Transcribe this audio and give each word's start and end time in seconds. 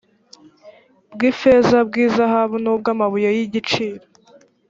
bw 1.13 1.19
ifeza 1.31 1.75
n 1.77 1.81
ubw 1.83 1.93
izahabu 2.05 2.55
n 2.63 2.67
ubw 2.73 2.85
amabuye 2.93 3.29
y 3.37 3.39
igiciro 3.45 4.03